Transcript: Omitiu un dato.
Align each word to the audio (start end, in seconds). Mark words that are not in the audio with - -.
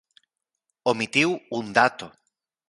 Omitiu 0.93 1.35
un 1.59 1.71
dato. 1.77 2.09